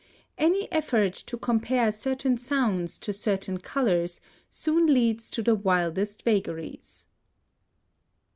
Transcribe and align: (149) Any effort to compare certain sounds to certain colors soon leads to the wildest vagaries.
(149) 0.37 0.63
Any 0.63 0.71
effort 0.71 1.13
to 1.13 1.37
compare 1.37 1.91
certain 1.91 2.35
sounds 2.35 2.97
to 2.97 3.13
certain 3.13 3.59
colors 3.59 4.19
soon 4.49 4.91
leads 4.91 5.29
to 5.29 5.43
the 5.43 5.53
wildest 5.53 6.23
vagaries. 6.23 7.05